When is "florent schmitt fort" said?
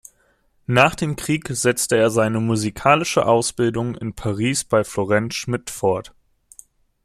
4.83-6.15